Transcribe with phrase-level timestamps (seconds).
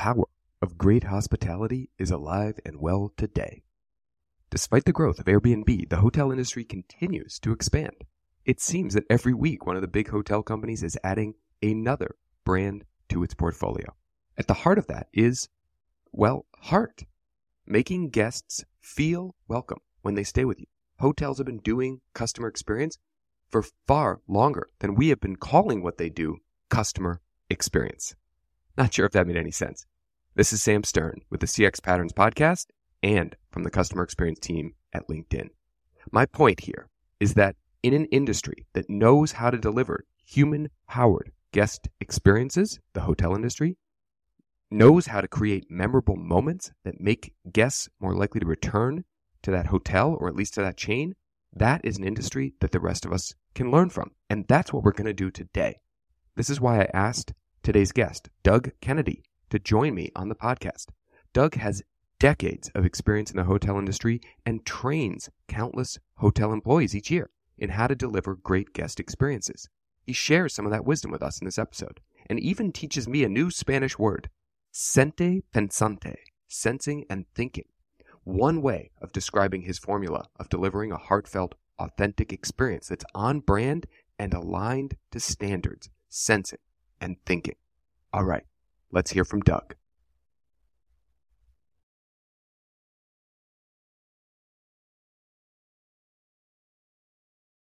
[0.00, 0.24] power
[0.62, 3.62] of great hospitality is alive and well today.
[4.48, 8.04] Despite the growth of Airbnb, the hotel industry continues to expand.
[8.46, 12.14] It seems that every week one of the big hotel companies is adding another
[12.46, 13.94] brand to its portfolio.
[14.38, 15.50] At the heart of that is,
[16.12, 17.04] well, heart.
[17.66, 20.66] Making guests feel welcome when they stay with you.
[21.00, 22.96] Hotels have been doing customer experience
[23.50, 26.38] for far longer than we have been calling what they do
[26.70, 28.14] customer experience.
[28.78, 29.84] Not sure if that made any sense.
[30.36, 32.66] This is Sam Stern with the CX Patterns podcast
[33.02, 35.48] and from the customer experience team at LinkedIn.
[36.12, 36.88] My point here
[37.18, 43.00] is that in an industry that knows how to deliver human powered guest experiences, the
[43.00, 43.76] hotel industry,
[44.70, 49.04] knows how to create memorable moments that make guests more likely to return
[49.42, 51.16] to that hotel or at least to that chain,
[51.52, 54.12] that is an industry that the rest of us can learn from.
[54.30, 55.80] And that's what we're going to do today.
[56.36, 57.32] This is why I asked
[57.64, 60.86] today's guest, Doug Kennedy, to join me on the podcast.
[61.32, 61.82] Doug has
[62.18, 67.70] decades of experience in the hotel industry and trains countless hotel employees each year in
[67.70, 69.68] how to deliver great guest experiences.
[70.02, 73.24] He shares some of that wisdom with us in this episode and even teaches me
[73.24, 74.28] a new Spanish word,
[74.70, 76.16] sente pensante,
[76.48, 77.66] sensing and thinking.
[78.24, 83.86] One way of describing his formula of delivering a heartfelt, authentic experience that's on brand
[84.18, 86.58] and aligned to standards, sensing
[87.00, 87.56] and thinking.
[88.12, 88.44] All right,
[88.92, 89.74] let's hear from Doug.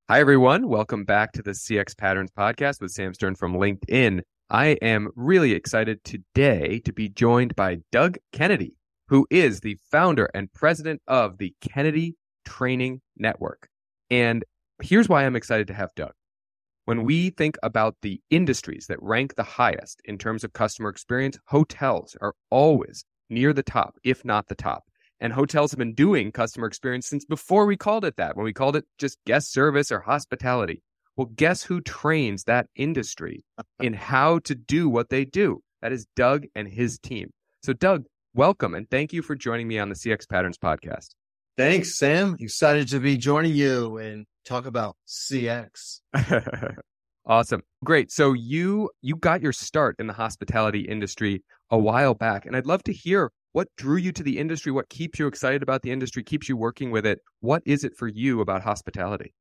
[0.07, 0.67] Hi, everyone.
[0.67, 4.21] Welcome back to the CX Patterns podcast with Sam Stern from LinkedIn.
[4.51, 8.75] I am really excited today to be joined by Doug Kennedy,
[9.07, 12.15] who is the founder and president of the Kennedy
[12.45, 13.67] Training Network.
[14.11, 14.45] And
[14.79, 16.13] here's why I'm excited to have Doug.
[16.85, 21.39] When we think about the industries that rank the highest in terms of customer experience,
[21.47, 24.83] hotels are always near the top, if not the top.
[25.19, 28.53] And hotels have been doing customer experience since before we called it that, when we
[28.53, 30.83] called it just guest service or hospitality.
[31.15, 33.43] Well, guess who trains that industry
[33.79, 35.63] in how to do what they do?
[35.81, 37.31] That is Doug and his team.
[37.63, 41.15] So, Doug, welcome and thank you for joining me on the CX Patterns podcast.
[41.57, 42.35] Thanks, Sam.
[42.39, 46.01] Excited to be joining you and talk about CX.
[47.25, 47.61] awesome.
[47.83, 48.11] Great.
[48.11, 52.65] So you you got your start in the hospitality industry a while back and I'd
[52.65, 55.91] love to hear what drew you to the industry, what keeps you excited about the
[55.91, 57.19] industry, keeps you working with it.
[57.39, 59.33] What is it for you about hospitality?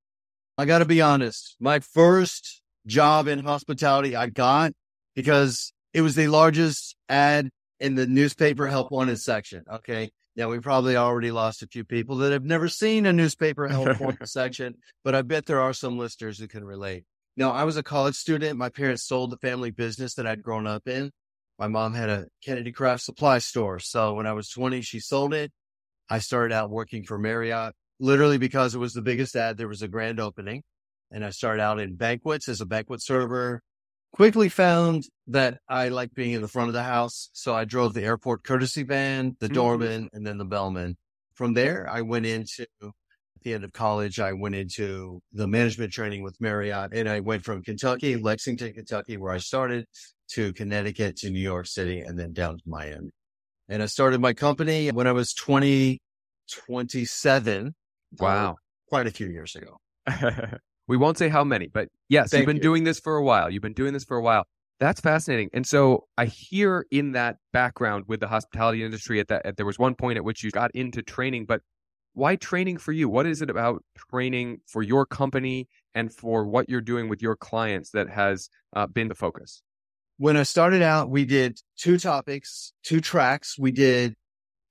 [0.57, 1.57] I got to be honest.
[1.59, 4.73] My first job in hospitality I got
[5.17, 7.51] because it was the largest ad
[7.81, 9.65] in the newspaper help wanted section.
[9.69, 10.13] Okay.
[10.35, 14.19] Yeah, we probably already lost a few people that have never seen a newspaper wanted
[14.29, 14.75] section,
[15.05, 17.05] but I bet there are some listeners who can relate.
[17.37, 18.59] Now, I was a college student.
[18.59, 21.11] My parents sold the family business that I'd grown up in.
[21.59, 23.79] My mom had a Kennedy Craft supply store.
[23.79, 25.53] So when I was 20, she sold it.
[26.09, 29.57] I started out working for Marriott literally because it was the biggest ad.
[29.57, 30.63] There was a grand opening
[31.11, 33.63] and I started out in banquets as a banquet server.
[34.15, 37.31] Quickly found that I like being in the front of the house.
[37.33, 39.55] So I drove the airport courtesy van, the mm-hmm.
[39.55, 40.97] doorman, and then the bellman.
[41.35, 42.93] From there, I went into at
[43.43, 47.45] the end of college, I went into the management training with Marriott and I went
[47.45, 49.85] from Kentucky, Lexington, Kentucky, where I started
[50.29, 53.11] to Connecticut to New York City and then down to Miami.
[53.69, 56.01] And I started my company when I was 20,
[56.69, 57.75] 27
[58.21, 58.55] Wow.
[58.89, 59.81] quite a few years ago.
[60.87, 62.63] we won't say how many, but yes, Thank you've been you.
[62.63, 63.51] doing this for a while.
[63.51, 64.47] You've been doing this for a while.
[64.81, 65.51] That's fascinating.
[65.53, 69.67] And so I hear in that background with the hospitality industry at that at, there
[69.67, 71.61] was one point at which you got into training, but
[72.13, 73.09] why training for you?
[73.09, 77.37] What is it about training for your company and for what you're doing with your
[77.37, 79.63] clients that has uh, been the focus?
[80.17, 83.59] When I started out, we did two topics, two tracks.
[83.59, 84.15] We did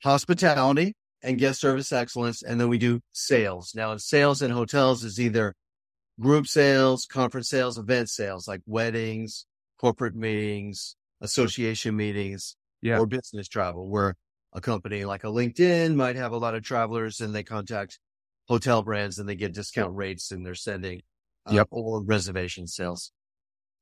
[0.04, 2.44] hospitality, and guest service excellence.
[2.44, 3.74] And then we do sales.
[3.76, 5.54] Now, sales in hotels is either
[6.20, 9.46] group sales, conference sales, event sales, like weddings,
[9.80, 13.00] corporate meetings, association meetings, yeah.
[13.00, 14.16] or business travel, where
[14.54, 18.00] a company like a LinkedIn might have a lot of travelers and they contact
[18.48, 21.02] hotel brands and they get discount rates and they're sending
[21.50, 21.68] uh, yep.
[21.72, 23.12] or reservation sales.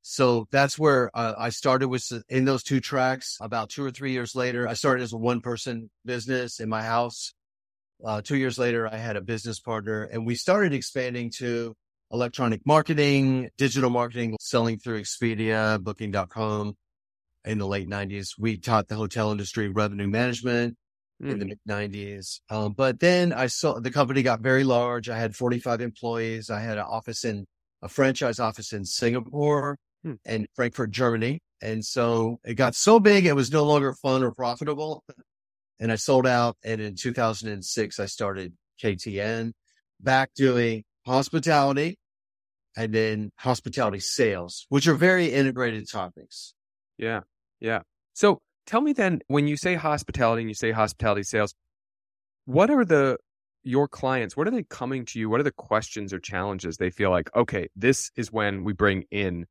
[0.04, 3.38] So that's where uh, I started with in those two tracks.
[3.39, 6.81] About two or three years later, I started as a one person business in my
[6.81, 7.33] house.
[8.04, 11.75] Uh, two years later, I had a business partner and we started expanding to
[12.12, 16.75] electronic marketing, digital marketing, selling through Expedia, booking.com
[17.46, 18.36] in the late nineties.
[18.38, 20.78] We taught the hotel industry revenue management
[21.22, 21.31] mm.
[21.31, 21.50] in the hmm.
[21.50, 22.42] mid nineties.
[22.50, 25.10] Um, but then I saw the company got very large.
[25.10, 26.50] I had 45 employees.
[26.50, 27.46] I had an office in
[27.81, 30.14] a franchise office in Singapore hmm.
[30.25, 31.40] and Frankfurt, Germany.
[31.62, 35.04] And so it got so big, it was no longer fun or profitable.
[35.80, 36.57] And I sold out.
[36.64, 38.54] And in 2006, I started
[38.84, 39.52] KTN
[40.00, 41.98] back doing hospitality
[42.75, 46.53] and then hospitality sales, which are very integrated topics.
[46.97, 47.21] Yeah.
[47.59, 47.81] Yeah.
[48.13, 51.53] So tell me then, when you say hospitality and you say hospitality sales,
[52.45, 53.18] what are the
[53.63, 56.89] your clients what are they coming to you what are the questions or challenges they
[56.89, 59.45] feel like okay this is when we bring in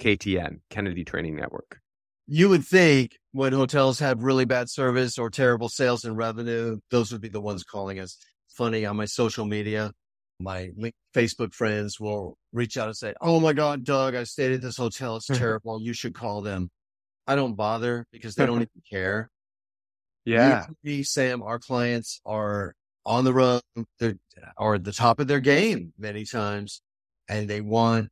[0.00, 1.78] ktn kennedy training network
[2.26, 7.12] you would think when hotels have really bad service or terrible sales and revenue those
[7.12, 8.16] would be the ones calling us
[8.48, 9.92] funny on my social media
[10.42, 10.70] my
[11.14, 14.76] facebook friends will reach out and say oh my god doug i stayed at this
[14.76, 15.38] hotel it's mm-hmm.
[15.38, 16.70] terrible you should call them
[17.26, 19.30] i don't bother because they don't even care
[20.24, 22.74] yeah we, sam our clients are
[23.04, 23.62] on the road
[23.98, 24.16] they're,
[24.56, 26.82] or at the top of their game many times
[27.28, 28.08] and they want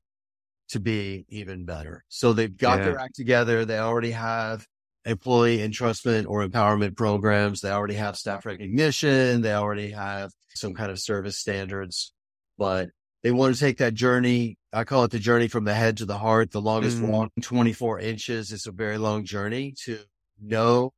[0.71, 2.05] to be even better.
[2.09, 2.85] So they've got yeah.
[2.87, 3.65] their act together.
[3.65, 4.67] They already have
[5.05, 7.61] employee entrustment or empowerment programs.
[7.61, 9.43] They already have staff recognition.
[9.43, 12.13] They already have some kind of service standards,
[12.61, 12.91] but
[13.23, 14.59] they want to take that journey.
[14.71, 16.51] I call it the journey from the head to the heart.
[16.51, 17.09] The longest mm.
[17.09, 18.53] walk, 24 inches.
[18.53, 20.01] It's a very long journey to
[20.39, 20.93] know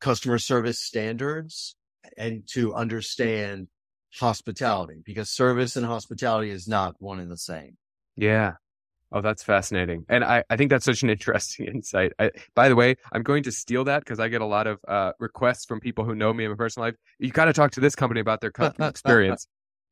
[0.00, 1.76] customer service standards
[2.16, 3.68] and to understand
[4.18, 7.76] hospitality because service and hospitality is not one and the same.
[8.16, 8.54] Yeah.
[9.12, 10.06] Oh, that's fascinating.
[10.08, 12.12] And I, I think that's such an interesting insight.
[12.18, 14.78] I, by the way, I'm going to steal that because I get a lot of
[14.88, 16.94] uh, requests from people who know me in my personal life.
[17.18, 19.46] You got to talk to this company about their customer experience.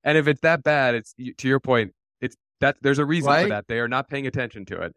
[0.05, 3.43] And if it's that bad, it's to your point, it's that there's a reason right?
[3.45, 3.67] for that.
[3.69, 4.93] They are not paying attention to it.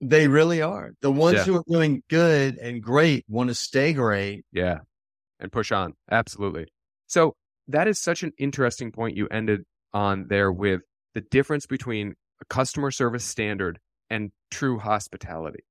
[0.00, 0.92] They really are.
[1.00, 1.44] The ones yeah.
[1.44, 4.44] who are doing good and great want to stay great.
[4.52, 4.78] Yeah.
[5.38, 5.94] And push on.
[6.10, 6.66] Absolutely.
[7.06, 7.34] So
[7.68, 9.62] that is such an interesting point you ended
[9.92, 10.82] on there with
[11.14, 13.78] the difference between a customer service standard
[14.10, 15.64] and true hospitality.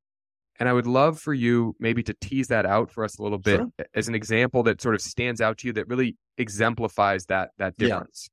[0.60, 3.40] And I would love for you maybe to tease that out for us a little
[3.40, 3.70] bit sure.
[3.96, 7.78] as an example that sort of stands out to you that really exemplifies that that
[7.78, 8.30] difference.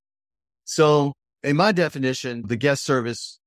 [0.71, 3.41] So, in my definition, the guest service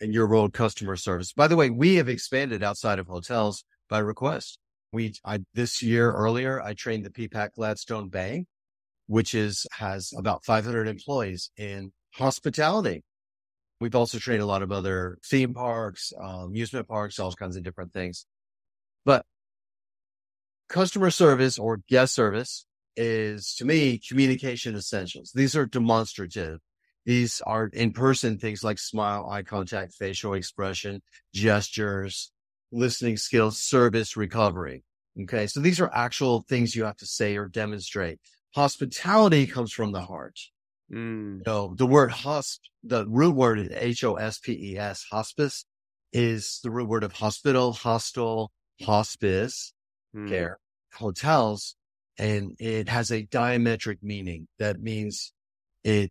[0.00, 1.30] and your world customer service.
[1.30, 4.58] By the way, we have expanded outside of hotels by request.
[4.90, 8.46] We I this year earlier I trained the PPAC Gladstone Bay,
[9.08, 13.02] which is has about 500 employees in hospitality.
[13.78, 17.62] We've also trained a lot of other theme parks, uh, amusement parks, all kinds of
[17.62, 18.24] different things.
[19.04, 19.26] But
[20.70, 22.64] customer service or guest service
[22.96, 25.32] is to me communication essentials.
[25.34, 26.60] These are demonstrative.
[27.04, 31.02] These are in person things like smile, eye contact, facial expression,
[31.34, 32.32] gestures,
[32.72, 34.84] listening skills, service recovery.
[35.22, 35.46] Okay.
[35.46, 38.20] So these are actual things you have to say or demonstrate.
[38.54, 40.38] Hospitality comes from the heart.
[40.92, 41.42] Mm.
[41.44, 45.64] So the word hosp, the root word is H O S P E S, hospice
[46.12, 48.52] is the root word of hospital, hostel,
[48.82, 49.72] hospice,
[50.14, 50.28] mm.
[50.28, 50.58] care,
[50.94, 51.76] hotels.
[52.18, 54.46] And it has a diametric meaning.
[54.58, 55.32] That means
[55.82, 56.10] it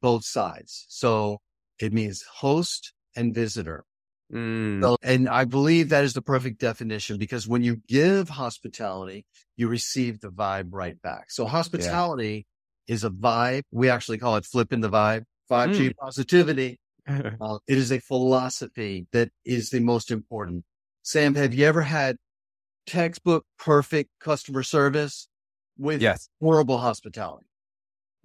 [0.00, 0.86] both sides.
[0.88, 1.40] So
[1.78, 3.84] it means host and visitor.
[4.32, 4.82] Mm.
[4.82, 9.26] So, and I believe that is the perfect definition because when you give hospitality,
[9.56, 11.30] you receive the vibe right back.
[11.30, 12.46] So hospitality
[12.88, 13.62] is a vibe.
[13.70, 15.96] We actually call it flipping the vibe, 5G mm.
[15.96, 16.78] positivity.
[17.06, 20.64] uh, it is a philosophy that is the most important.
[21.02, 22.16] Sam, have you ever had
[22.86, 25.28] textbook perfect customer service
[25.78, 26.28] with yes.
[26.40, 27.46] horrible hospitality?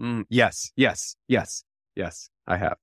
[0.02, 1.64] Mm, yes, yes, yes,
[1.96, 2.78] yes, I have.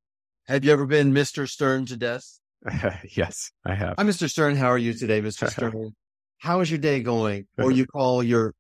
[0.47, 1.49] Have you ever been Mr.
[1.49, 2.39] Stern to death?
[3.17, 3.95] yes, I have.
[3.99, 4.29] I'm Mr.
[4.29, 4.57] Stern.
[4.57, 5.49] How are you today, Mr.
[5.51, 5.95] Stern?
[6.39, 7.47] How is your day going?
[7.59, 8.55] Or you call your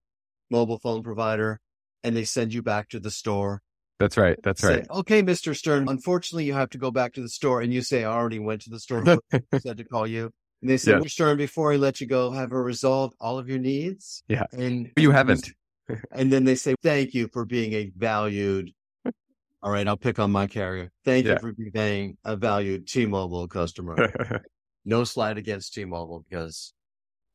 [0.50, 1.60] mobile phone provider
[2.02, 3.62] and they send you back to the store.
[3.98, 4.38] That's right.
[4.42, 4.90] That's say, right.
[4.90, 5.56] Okay, Mr.
[5.56, 5.88] Stern.
[5.88, 7.62] Unfortunately, you have to go back to the store.
[7.62, 9.04] And you say, I already went to the store.
[9.32, 10.30] I said to call you.
[10.60, 10.98] And they say, yeah.
[10.98, 11.10] Mr.
[11.10, 14.22] Stern, before I let you go, have I resolved all of your needs?
[14.28, 14.44] Yeah.
[14.52, 15.50] And you haven't.
[16.12, 18.72] And then they say, thank you for being a valued.
[19.62, 20.90] All right, I'll pick on my carrier.
[21.04, 21.34] Thank yeah.
[21.34, 24.42] you for being a valued T-Mobile customer.
[24.84, 26.72] no slide against T-Mobile because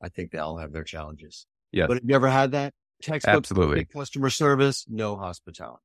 [0.02, 1.46] I think they all have their challenges.
[1.72, 1.88] Yeah.
[1.88, 2.74] But have you ever had that?
[3.02, 5.82] textbook, absolutely customer service, no hospitality.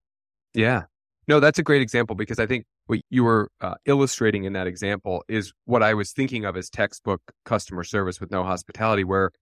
[0.55, 0.83] Yeah.
[1.29, 4.69] No, that's a great example because I think what you were uh, illustrating in that
[4.69, 9.33] example is what I was thinking of as textbook customer service with no hospitality, where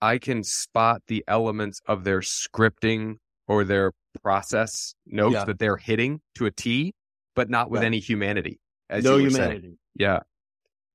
[0.00, 3.16] I can spot the elements of their scripting
[3.46, 3.92] or their
[4.22, 5.44] process notes yeah.
[5.44, 6.94] that they're hitting to a T,
[7.34, 8.60] but not with any humanity.
[8.90, 9.60] no humanity.
[9.60, 9.78] Saying.
[9.96, 10.20] Yeah.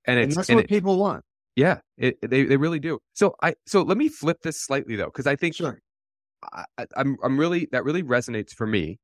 [0.06, 1.24] And, and that's and what it, people want.
[1.56, 3.00] Yeah, it, they they really do.
[3.14, 5.80] So I so let me flip this slightly though, because I think sure.
[6.52, 6.66] I,
[6.98, 9.00] I'm I'm really that really resonates for me.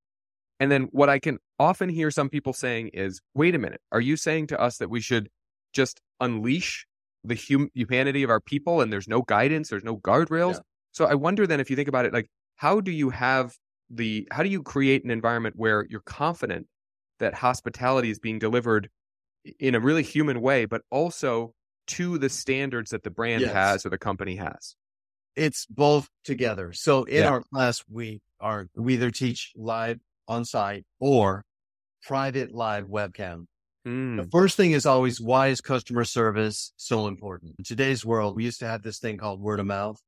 [0.59, 4.01] And then what I can often hear some people saying is, "Wait a minute, are
[4.01, 5.29] you saying to us that we should
[5.73, 6.85] just unleash
[7.23, 10.55] the hum- humanity of our people and there's no guidance, there's no guardrails.
[10.55, 10.59] Yeah.
[10.91, 13.53] So I wonder then if you think about it, like, how do you have
[13.89, 16.67] the, how do you create an environment where you're confident
[17.19, 18.89] that hospitality is being delivered
[19.59, 21.53] in a really human way, but also
[21.87, 23.53] to the standards that the brand Yes.
[23.53, 24.75] has or the company has?
[25.35, 26.73] It's both together.
[26.73, 27.29] So in Yeah.
[27.29, 31.43] our class, we are, we either teach live on site or
[32.03, 33.45] private live webcam.
[33.87, 37.55] Mm, The first thing is always why is customer service so important?
[37.57, 39.99] In today's world, we used to have this thing called word of mouth.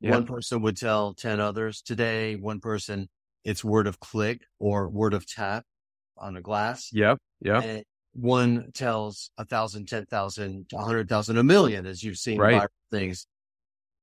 [0.00, 0.12] Yeah.
[0.12, 1.82] One person would tell 10 others.
[1.82, 3.08] Today, one person,
[3.44, 5.64] it's word of click or word of tap
[6.16, 6.88] on a glass.
[6.92, 7.18] Yep.
[7.42, 7.64] Yep.
[7.64, 12.38] And one tells a thousand, ten thousand, a hundred thousand, a million, as you've seen
[12.38, 12.68] Right.
[12.90, 13.26] things.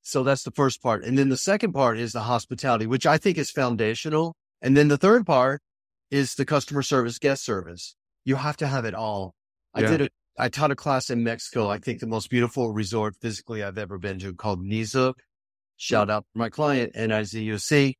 [0.01, 1.03] So that's the first part.
[1.03, 4.35] And then the second part is the hospitality, which I think is foundational.
[4.61, 5.61] And then the third part
[6.09, 7.95] is the customer service, guest service.
[8.25, 9.33] You have to have it all.
[9.73, 9.89] I Yeah.
[9.91, 11.69] did a, I taught a class in Mexico.
[11.69, 15.15] I think the most beautiful resort physically I've ever been to called Nizuc.
[15.77, 17.95] Shout out to my client, NIZUC.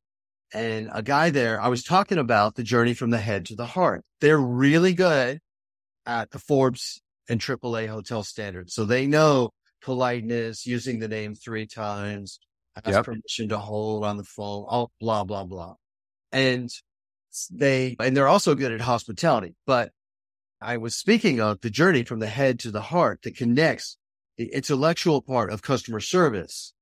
[0.52, 3.66] And a guy there, I was talking about the journey from the head to the
[3.66, 4.04] heart.
[4.20, 5.38] They're really good
[6.06, 8.74] at the Forbes and AAA hotel standards.
[8.74, 9.50] So they know
[9.82, 12.40] politeness, using the name three times,
[12.76, 13.04] ask Yep.
[13.04, 15.74] permission to hold on the phone, all blah, blah, blah.
[16.32, 16.68] And
[17.50, 19.54] they, and they're also good at hospitality.
[19.66, 19.92] But
[20.60, 23.96] I was speaking of the journey from the head to the heart that connects
[24.36, 26.72] the intellectual part of customer service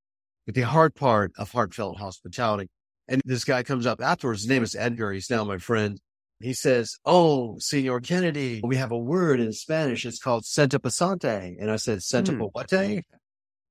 [0.46, 2.68] with the hard part of heartfelt hospitality.
[3.06, 4.42] And this guy comes up afterwards.
[4.42, 5.12] His name is Edgar.
[5.12, 6.00] He's now my friend.
[6.40, 10.04] He says, Oh, Senor Kennedy, we have a word in Spanish.
[10.06, 11.56] It's called senta pasante.
[11.58, 12.40] And I said, Senta Hmm.
[12.52, 12.72] what?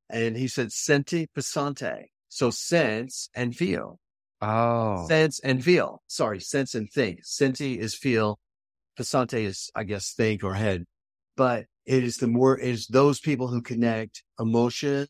[0.10, 2.06] And he said, senti pasante.
[2.30, 4.00] So sense and feel.
[4.42, 6.02] Oh, Sense and feel.
[6.08, 7.20] Sorry, sense and think.
[7.24, 8.40] Senti is feel.
[8.98, 10.86] Pasante is, I guess, think or head.
[11.36, 15.08] But it is the more, it is those people who connect emotion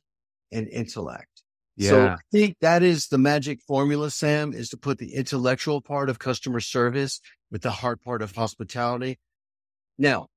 [0.51, 1.43] and intellect.
[1.79, 2.13] So yeah.
[2.15, 6.17] I think that is the magic formula, Sam, is to put the intellectual part of
[6.17, 9.19] customer service with the hard part of hospitality.
[9.97, 10.27] Now,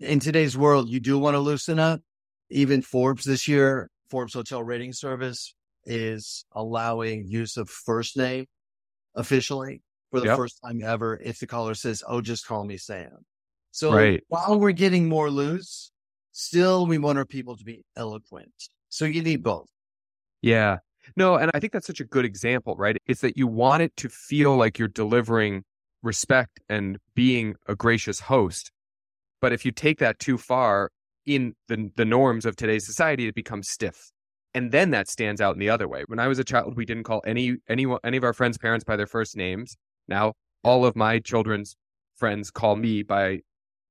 [0.00, 2.00] in today's world, you do want to loosen up.
[2.50, 8.46] Even Forbes this year, Forbes Hotel Rating Service is allowing use of first name
[9.14, 10.36] officially for the Yep.
[10.36, 13.24] first time ever if the caller says, Oh, just call me Sam.
[13.72, 14.22] So Right.
[14.28, 15.90] while we're getting more loose,
[16.32, 18.52] still we want our people to be eloquent.
[18.88, 19.68] So you need both.
[20.42, 20.78] Yeah.
[21.16, 22.96] No, and I think that's such a good example, right?
[23.06, 25.64] It's that you want it to feel like you're delivering
[26.02, 28.70] respect and being a gracious host.
[29.40, 30.90] But if you take that too far
[31.26, 34.10] in the the norms of today's society, it becomes stiff.
[34.54, 36.04] And then that stands out in the other way.
[36.06, 38.84] When I was a child, we didn't call any any any of our friends' parents
[38.84, 39.76] by their first names.
[40.08, 41.76] Now, all of my children's
[42.14, 43.40] friends call me by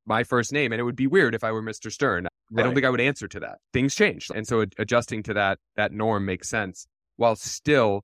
[0.06, 1.92] my first name, and it would be weird if I were Mr.
[1.92, 2.28] Stern.
[2.56, 3.58] I don't think I would answer to that.
[3.74, 8.04] Things change, And so adjusting to that that norm makes sense while still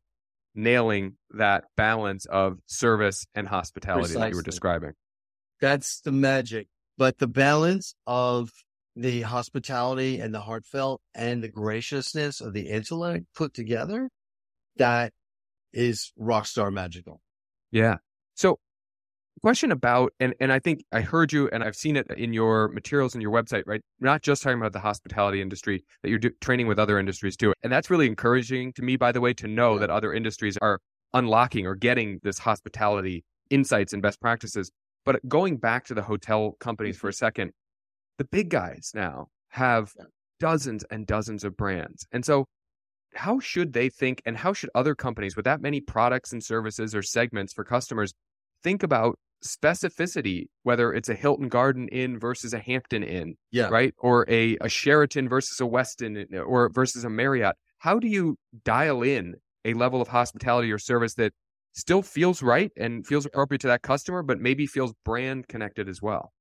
[0.56, 4.94] nailing that balance of service and hospitality that you were describing.
[5.62, 6.68] That's the magic.
[6.98, 8.50] But the balance of
[8.96, 14.10] the hospitality and the heartfelt and the graciousness of the intellect put together,
[14.76, 15.14] that
[15.72, 17.22] is rockstar magical.
[17.72, 17.98] Yeah.
[18.36, 18.60] So
[19.42, 22.68] question about and and I think I heard you and I've seen it in your
[22.70, 23.82] materials and your website, right?
[24.00, 27.54] Not just talking about the hospitality industry, that you're do, training with other industries too.
[27.64, 30.80] And that's really encouraging to me by the way to know that other industries are
[31.14, 34.72] unlocking or getting this hospitality insights and best practices.
[35.06, 37.10] But going back to the hotel companies for mm-hmm.
[37.10, 37.52] a second,
[38.18, 39.94] the big guys now have
[40.40, 42.06] dozens and dozens of brands.
[42.12, 42.46] And so
[43.16, 46.96] how should they think and how should other companies with that many products and services
[46.96, 48.14] or segments for customers
[48.64, 53.68] think about specificity whether it's a Hilton Garden Inn versus a Hampton Inn Yeah.
[53.70, 58.38] right or a, a Sheraton versus a Westin or versus a Marriott how do you
[58.64, 61.34] dial in a level of hospitality or service that
[61.74, 66.02] still feels right and feels appropriate to that customer but maybe feels brand connected as
[66.02, 66.32] well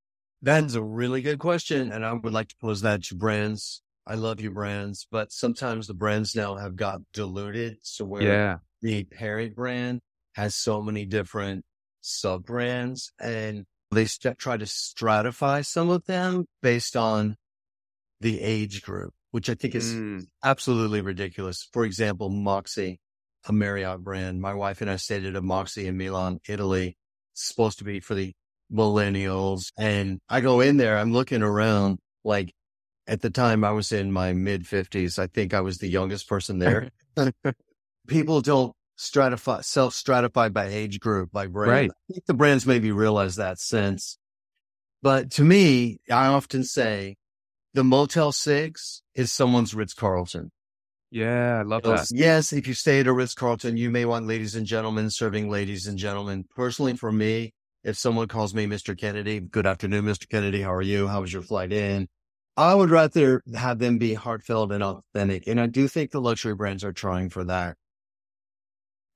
[0.43, 1.93] That's a really good question.
[1.93, 3.83] And I would like to pose that to brands.
[4.11, 7.77] I love you brands, but sometimes the brands now have got diluted.
[7.83, 10.01] So where yeah the parent brand
[10.35, 11.65] has so many different
[12.01, 17.37] sub brands and they st- try to stratify some of them based on
[18.21, 21.69] the age group, which I think is Mm, absolutely ridiculous.
[21.73, 22.99] For example, Moxy,
[23.47, 24.41] a Marriott brand.
[24.41, 26.97] My wife and I stayed at a Moxy in Milan, Italy.
[27.33, 28.33] It's supposed to be for the
[28.73, 29.73] millennials.
[29.79, 32.53] And I go in there, I'm looking around like
[33.11, 35.19] at the time I was in my mid fifties.
[35.19, 36.91] I think I was the youngest person there.
[38.07, 41.71] People don't stratify, self stratify by age group, by brand.
[41.71, 41.91] Right.
[41.91, 44.17] I think the brands maybe realize that since.
[45.03, 47.17] But to me, I often say
[47.75, 50.53] the Motel Six is someone's Ritz Carlton.
[51.11, 52.07] Yeah, I love that.
[52.13, 55.51] Yes, if you stay at a Ritz Carlton, you may want ladies and gentlemen serving
[55.51, 56.45] ladies and gentlemen.
[56.55, 58.97] Personally, for me, if someone calls me Mr.
[58.97, 60.29] Kennedy, good afternoon, Mr.
[60.29, 60.63] Kennedy.
[60.63, 61.09] How are you?
[61.09, 62.07] How was your flight in?
[62.61, 65.47] I would rather have them be heartfelt and authentic.
[65.47, 67.79] And I do think the luxury brands are trying for that.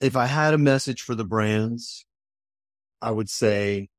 [0.00, 2.06] If I had a message for the brands,
[3.02, 3.90] I would say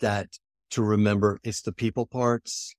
[0.00, 0.38] that
[0.70, 2.74] to remember it's the people parts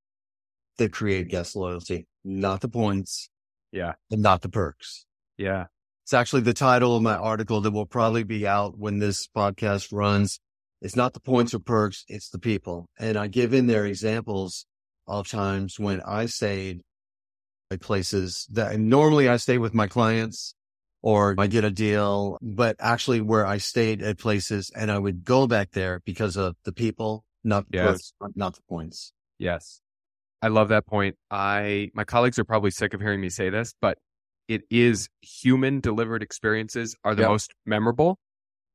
[0.80, 3.30] that create guest loyalty, not the points.
[3.72, 3.94] Yeah.
[4.10, 5.06] And not the perks.
[5.38, 5.68] Yeah.
[6.06, 9.90] It's actually the title of my article that will probably be out when this podcast
[9.92, 10.40] runs.
[10.82, 12.90] It's not the points or perks, it's the people.
[12.98, 14.66] And I give in there examples
[15.10, 16.82] of times when I stayed
[17.72, 20.56] at places that normally I stay with my clients
[21.02, 25.24] or I get a deal, but actually where I stayed at places and I would
[25.24, 28.14] go back there because of the people, not the Yes.
[28.36, 29.14] not the points.
[29.38, 29.82] Yes.
[30.42, 31.16] I love that point.
[31.30, 33.98] I my colleagues are probably sick of hearing me say this, but
[34.48, 37.30] it is human delivered experiences are the Yep.
[37.30, 38.18] most memorable.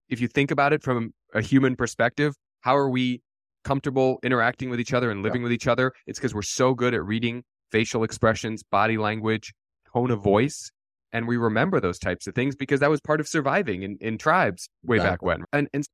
[0.09, 3.23] If you think about it from a human perspective, how are we
[3.65, 5.93] comfortable interacting with each other and living with each other?
[6.07, 7.43] It's because we're so good at reading
[7.73, 9.53] facial expressions, body language,
[9.93, 10.71] tone of voice,
[11.13, 14.19] and we remember those types of things because that was part of surviving in, in
[14.19, 15.45] tribes way back when.
[15.53, 15.85] And and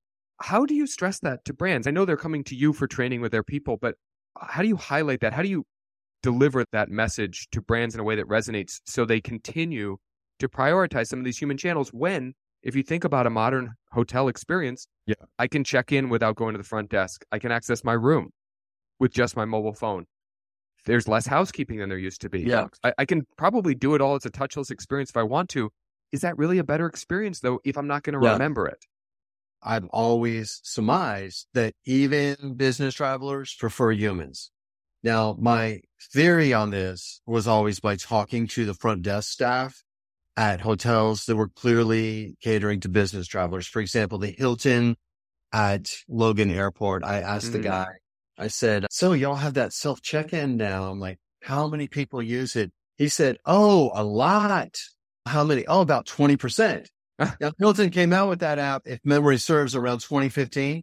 [0.41, 1.87] how do you stress that to brands?
[1.87, 3.97] I know they're coming to you for training with their people, but
[4.41, 5.35] how do you highlight that?
[5.35, 5.65] How do you
[6.23, 9.97] deliver that message to brands in a way that resonates so they continue
[10.39, 14.29] to prioritize some of these human channels when if you think about a modern hotel
[14.29, 15.15] experience Yeah.
[15.39, 18.31] i can check in without going to the front desk i can access my room
[18.99, 20.05] with just my mobile phone
[20.87, 22.69] there's less housekeeping than there used to be Yeah.
[22.85, 25.71] I, I can probably do it all as a touchless experience if i want to
[26.13, 28.33] is that really a better experience though if i'm not going to Yeah.
[28.33, 28.85] remember it
[29.63, 34.51] I've always surmised that even business travelers prefer humans.
[35.03, 35.83] Now, my
[36.15, 39.83] theory on this was always by talking to the front desk staff
[40.41, 43.67] at hotels that were clearly catering to business travelers.
[43.67, 44.97] For example, the Hilton
[45.53, 47.05] at Logan Airport.
[47.05, 47.65] I asked the Mhm.
[47.65, 47.87] guy,
[48.39, 50.91] I said, so y'all have that self check-in now.
[50.91, 52.73] I'm like, how many people use it?
[52.97, 54.79] He said, oh, a lot.
[55.27, 55.67] How many?
[55.67, 56.87] Oh, about 20%.
[57.39, 60.83] Now, Hilton came out with that app, if memory serves, around 2015,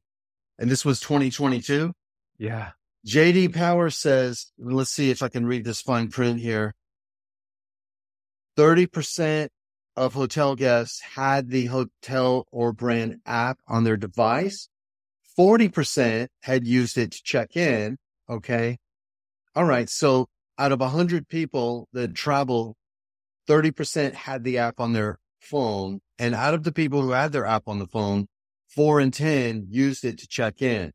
[0.60, 1.94] and this was 2022.
[2.38, 2.74] yeah
[3.08, 6.76] JD Power says, let's see if I can read this fine print here.
[8.58, 9.50] 30%
[9.96, 14.70] of hotel guests had the hotel or brand app on their device.
[15.38, 17.98] 40% had used it to check in.
[18.30, 18.78] Okay.
[19.56, 19.90] All right.
[19.90, 22.76] So out of 100 people that travel,
[23.48, 26.02] 30% had the app on their phone.
[26.20, 28.28] And out of the people who had their app on the phone,
[28.68, 30.94] four in 10 used it to check in.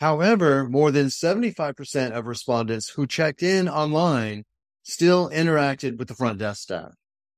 [0.00, 4.44] However, more than 75% of respondents who checked in online
[4.82, 6.94] still interacted with the front desk staff.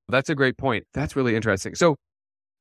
[0.08, 0.84] That's a great point.
[0.94, 1.74] That's really interesting.
[1.74, 1.96] So,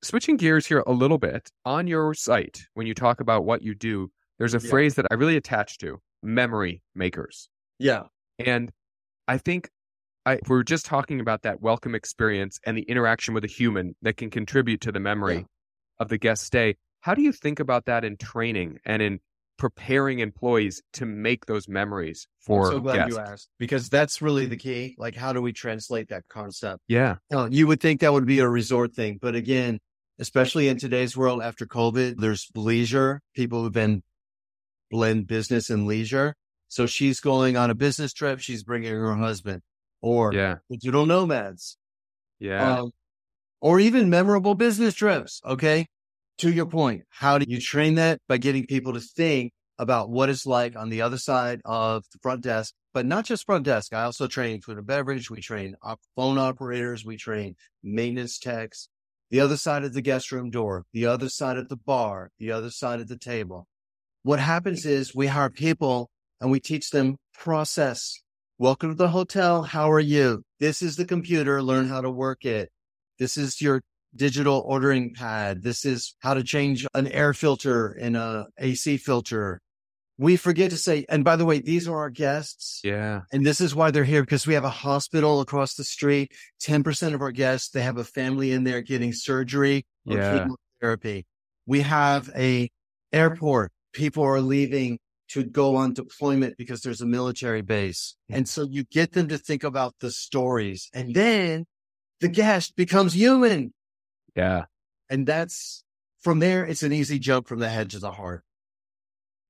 [0.04, 3.76] switching gears here a little bit, on your site, when you talk about what you
[3.76, 4.70] do, there's a Yeah.
[4.70, 7.50] phrase that I really attach to memory makers.
[7.80, 8.04] Yeah.
[8.40, 8.72] And
[9.28, 9.70] I think
[10.26, 14.18] I, we're just talking about that welcome experience and the interaction with a human that
[14.18, 15.44] can contribute to the memory Yeah.
[16.00, 16.78] of the guest stay.
[17.02, 19.20] How do you think about that in training and in
[19.58, 23.14] preparing employees to make those memories for I'm so glad guests?
[23.16, 24.96] you asked because that's really the key.
[24.98, 26.82] Like, how do we translate that concept?
[26.88, 27.16] Yeah.
[27.32, 29.80] Now, you would think that would be a resort thing, but again,
[30.20, 33.22] especially in today's world after COVID, there's leisure.
[33.36, 34.04] People who've been
[34.92, 36.36] blend business and leisure.
[36.68, 38.40] So she's going on a business trip.
[38.40, 39.62] She's bringing her husband
[40.02, 40.58] or Yeah.
[40.70, 41.78] digital nomads,
[42.40, 42.80] Yeah.
[42.82, 42.92] um,
[43.62, 45.42] or even memorable business trips.
[45.46, 45.88] Okay.
[46.40, 48.20] To your point, how do you train that?
[48.28, 52.20] By getting people to think about what it's like on the other side of the
[52.22, 53.94] front desk, but not just front desk.
[53.94, 55.30] I also train food and beverage.
[55.30, 57.06] We train op- phone operators.
[57.06, 58.90] We train maintenance techs,
[59.30, 62.52] the other side of the guest room door, the other side of the bar, the
[62.52, 63.68] other side of the table.
[64.24, 66.10] What happens is we hire people
[66.42, 68.14] and we teach them process.
[68.58, 69.64] Welcome to the hotel.
[69.64, 70.44] How are you?
[70.60, 71.62] This is the computer.
[71.62, 72.70] Learn how to work it.
[73.20, 73.82] This is your
[74.16, 75.64] digital ordering pad.
[75.64, 79.62] This is how to change an air filter in a AC filter.
[80.18, 82.80] We forget to say, and by the way, these are our guests.
[82.86, 83.22] yeah.
[83.34, 86.32] And this is why they're here because we have a hospital across the street.
[86.64, 90.46] 10% of our guests, they have a family in there getting surgery or Yeah.
[90.80, 91.26] chemotherapy.
[91.66, 92.70] We have a
[93.12, 93.74] airport.
[93.92, 95.00] People are leaving
[95.30, 98.16] to go on deployment because there's a military base.
[98.30, 98.36] Hmm.
[98.36, 101.66] And so you get them to think about the stories and then
[102.22, 103.74] the guest becomes human.
[104.36, 104.66] Yeah.
[105.10, 105.84] And that's
[106.20, 108.44] from there, it's an easy jump from the head to the heart.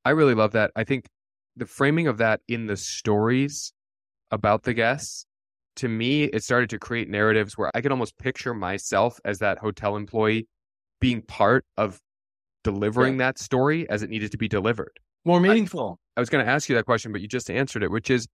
[0.04, 0.72] I really love that.
[0.76, 1.08] I think
[1.56, 3.74] the framing of that in the stories
[4.32, 5.26] about the guests,
[5.78, 9.58] to me, it started to create narratives where I could almost picture myself as that
[9.58, 10.48] hotel employee
[11.00, 12.00] being part of
[12.64, 13.28] delivering yeah.
[13.28, 15.00] that story as it needed to be delivered.
[15.24, 16.00] More meaningful.
[16.16, 18.10] I, I was going to ask you that question, but you just answered it, which
[18.10, 18.28] is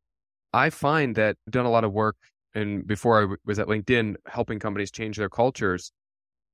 [0.54, 2.18] I find that I've done a lot of work
[2.54, 5.92] and before I was at LinkedIn helping companies change their cultures.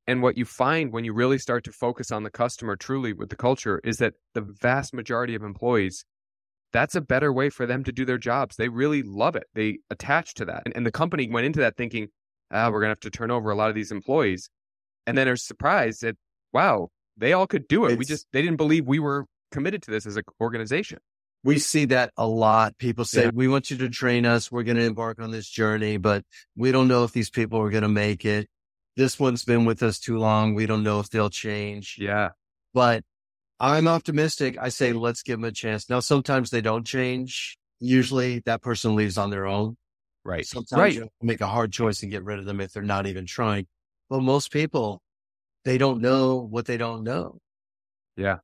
[0.08, 3.30] And what you find when you really start to focus on the customer truly with
[3.30, 6.06] the culture is that the vast majority of employees,
[6.72, 8.56] that's a better way for them to do their jobs.
[8.56, 9.44] They really love it.
[9.54, 10.64] They attach to that.
[10.66, 12.08] And, and the company went into that thinking,
[12.52, 14.50] ah, we're going to have to turn over a lot of these employees.
[15.06, 16.16] And then are surprised that,
[16.54, 17.94] wow, they all could do it.
[17.94, 21.00] It's, we just, they didn't believe we were committed to this as an organization.
[21.44, 22.78] We see that a lot.
[22.78, 23.32] People say, yeah.
[23.34, 24.52] we want you to train us.
[24.52, 26.24] We're going to embark on this journey, but
[26.56, 28.50] we don't know if these people are going to make it.
[28.98, 30.56] This one's been with us too long.
[30.56, 31.98] We don't know if they'll change.
[32.00, 32.30] Yeah.
[32.74, 33.04] But
[33.60, 34.58] I'm optimistic.
[34.60, 35.88] I say, let's give them a chance.
[35.88, 37.60] Now, sometimes they don't change.
[37.80, 39.78] Usually that person leaves on their own.
[40.26, 40.48] Right.
[40.48, 40.94] Sometimes right.
[40.96, 43.68] you make a hard choice and get rid of them if they're not even trying.
[44.10, 45.04] But most people,
[45.64, 47.38] they don't know what they don't know.
[48.16, 48.38] Yeah.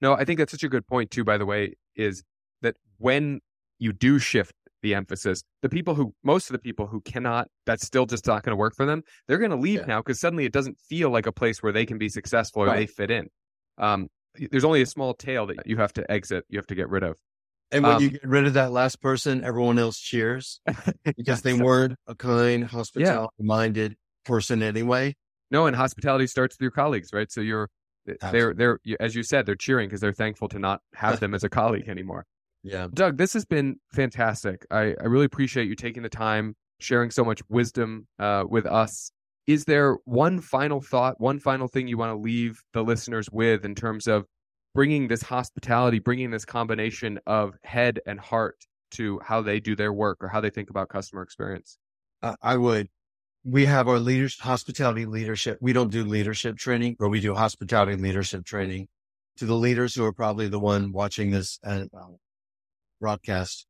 [0.00, 2.22] No, I think that's such a good point too, by the way, is
[2.62, 3.40] that when
[3.80, 7.86] you do shift the emphasis, the people who, most of the people who cannot, that's
[7.86, 9.86] still just not going to work for them, they're going to leave yeah.
[9.86, 12.66] now because suddenly it doesn't feel like a place where they can be successful or
[12.66, 12.76] right.
[12.76, 13.28] they fit in.
[13.78, 14.08] Um,
[14.50, 17.02] there's only a small tail that you have to exit, you have to get rid
[17.02, 17.16] of.
[17.72, 20.60] And when um, you get rid of that last person, everyone else cheers
[21.16, 24.28] because they weren't a kind, hospitality minded yeah.
[24.28, 25.14] person anyway.
[25.50, 27.30] No, and hospitality starts with your colleagues, right?
[27.30, 27.68] So you're
[28.32, 31.44] they're they're as you said, they're cheering because they're thankful to not have them as
[31.44, 32.26] a colleague anymore.
[32.62, 32.88] Yeah.
[32.92, 34.66] Doug, this has been fantastic.
[34.70, 39.12] I, I really appreciate you taking the time, sharing so much wisdom uh, with us.
[39.46, 43.64] Is there one final thought, one final thing you want to leave the listeners with
[43.64, 44.26] in terms of
[44.74, 48.56] bringing this hospitality, bringing this combination of head and heart
[48.92, 51.78] to how they do their work or how they think about customer experience?
[52.22, 52.88] Uh, I would
[53.44, 55.58] we have our leaders, hospitality leadership.
[55.60, 58.88] We don't do leadership training, but we do hospitality leadership training
[59.38, 61.84] to the leaders who are probably the one watching this uh,
[63.00, 63.66] broadcast.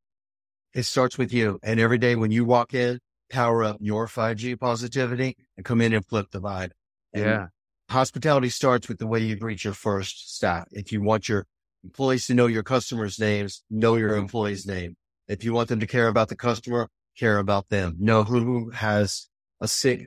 [0.75, 1.59] It starts with you.
[1.63, 5.93] And every day when you walk in, power up your 5G positivity and come in
[5.93, 6.71] and flip the vibe.
[7.13, 7.47] And yeah.
[7.91, 10.69] Hospitality starts with the way you greet your first staff.
[10.71, 11.47] If you want your
[11.83, 14.97] employees to know your customers' names, know your employee's name.
[15.27, 16.89] If you want them to care about the customer,
[17.19, 17.97] care about them.
[17.99, 19.29] Know who has
[19.61, 20.07] a sick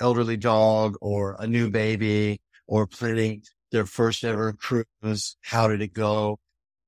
[0.00, 5.36] elderly dog or a new baby or planning their first ever cruise.
[5.40, 6.38] How did it go?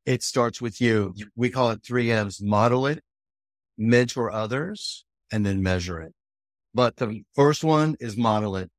[0.06, 1.14] It starts with you.
[1.36, 3.02] We call it three M's, model it,
[3.76, 6.12] mentor others, and then measure it.
[6.72, 8.70] But the first one is model it.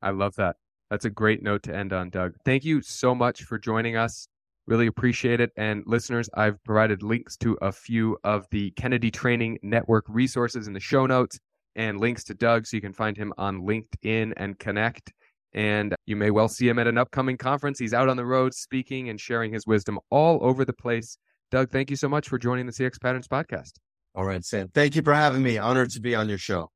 [0.00, 0.56] I love that.
[0.90, 2.34] That's a great note to end on, Doug.
[2.44, 4.28] Thank you so much for joining us.
[4.66, 5.50] Really appreciate it.
[5.56, 10.72] And listeners, I've provided links to a few of the Kennedy Training Network resources in
[10.72, 11.38] the show notes
[11.74, 15.12] and links to Doug so you can find him on LinkedIn and connect.
[15.54, 17.78] And you may well see him at an upcoming conference.
[17.78, 21.18] He's out on the road speaking and sharing his wisdom all over the place.
[21.50, 23.72] Doug, thank you so much for joining the CX Patterns podcast.
[24.14, 24.68] All right, Sam.
[24.74, 25.58] Thank you for having me.
[25.58, 26.70] Honored to be on your show.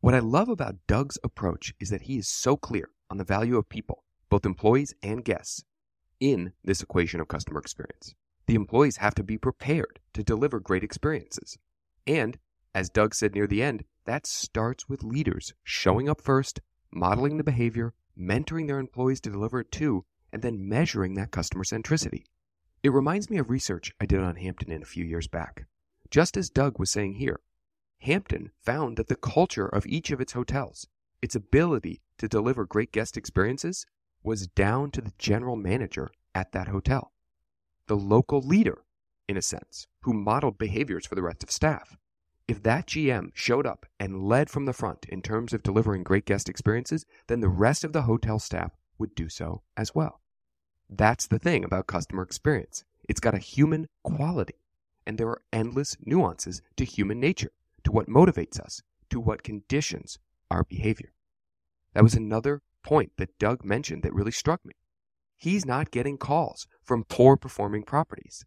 [0.00, 3.56] What I love about Doug's approach is that he is so clear on the value
[3.56, 5.64] of people, both employees and guests,
[6.20, 8.14] in this equation of customer experience.
[8.46, 11.56] The employees have to be prepared to deliver great experiences.
[12.06, 12.38] And,
[12.74, 16.60] as Doug said near the end, that starts with leaders showing up first,
[16.92, 21.64] modeling the behavior, mentoring their employees to deliver it too, and then measuring that customer
[21.64, 22.24] centricity.
[22.82, 25.66] It reminds me of research I did on Hampton Inn a few years back.
[26.10, 27.40] Just as Doug was saying here,
[28.00, 30.86] Hampton found that the culture of each of its hotels,
[31.22, 33.86] its ability to deliver great guest experiences,
[34.22, 37.12] was down to the general manager at that hotel
[37.86, 38.83] the local leader,
[39.28, 41.96] in a sense, who modeled behaviors for the rest of staff.
[42.46, 46.26] If that GM showed up and led from the front in terms of delivering great
[46.26, 50.20] guest experiences, then the rest of the hotel staff would do so as well.
[50.90, 52.84] That's the thing about customer experience.
[53.08, 54.60] It's got a human quality,
[55.06, 57.52] and there are endless nuances to human nature,
[57.84, 60.18] to what motivates us, to what conditions
[60.50, 61.12] our behavior.
[61.94, 64.74] That was another point that Doug mentioned that really struck me
[65.36, 68.44] he's not getting calls from poor performing properties.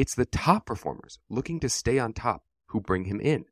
[0.00, 3.44] It's the top performers looking to stay on top who bring him in.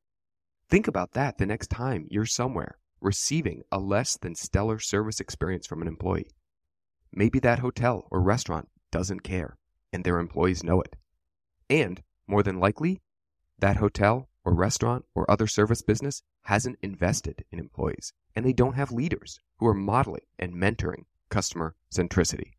[0.71, 5.67] Think about that the next time you're somewhere receiving a less than stellar service experience
[5.67, 6.31] from an employee.
[7.13, 9.59] Maybe that hotel or restaurant doesn't care
[9.93, 10.97] and their employees know it.
[11.69, 13.03] And more than likely,
[13.59, 18.73] that hotel or restaurant or other service business hasn't invested in employees and they don't
[18.75, 22.53] have leaders who are modeling and mentoring customer centricity.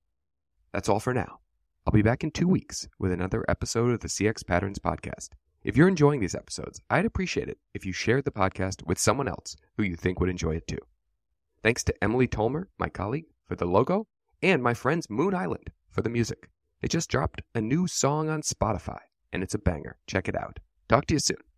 [0.71, 1.39] That's all for now.
[1.88, 5.30] I'll be back in two weeks with another episode of the CX Patterns Podcast.
[5.63, 9.28] If you're enjoying these episodes, I'd appreciate it if you shared the podcast with someone
[9.28, 10.78] else who you think would enjoy it too.
[11.63, 14.08] Thanks to Emily Tolmer, my colleague, for the logo,
[14.42, 16.50] and my friends Moon Island for the music.
[16.82, 19.00] They just dropped a new song on Spotify,
[19.34, 19.98] and it's a banger.
[20.06, 20.60] Check it out.
[20.88, 21.48] Talk to you soon.